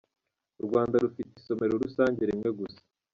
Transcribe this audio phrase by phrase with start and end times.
[0.61, 2.81] U Rwanda rufite isomero rusage rimwe gusa.